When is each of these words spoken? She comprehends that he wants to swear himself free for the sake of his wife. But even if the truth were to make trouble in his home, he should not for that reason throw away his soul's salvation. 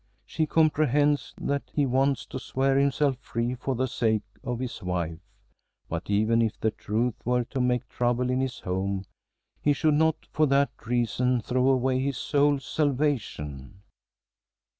She 0.25 0.47
comprehends 0.47 1.35
that 1.39 1.61
he 1.71 1.85
wants 1.85 2.25
to 2.25 2.39
swear 2.39 2.75
himself 2.79 3.17
free 3.17 3.53
for 3.53 3.75
the 3.75 3.87
sake 3.87 4.23
of 4.43 4.57
his 4.57 4.81
wife. 4.81 5.19
But 5.89 6.09
even 6.09 6.41
if 6.41 6.59
the 6.59 6.71
truth 6.71 7.13
were 7.23 7.43
to 7.43 7.61
make 7.61 7.87
trouble 7.87 8.31
in 8.31 8.39
his 8.41 8.61
home, 8.61 9.05
he 9.61 9.73
should 9.73 9.93
not 9.93 10.25
for 10.31 10.47
that 10.47 10.71
reason 10.87 11.39
throw 11.39 11.69
away 11.69 11.99
his 11.99 12.17
soul's 12.17 12.65
salvation. 12.65 13.83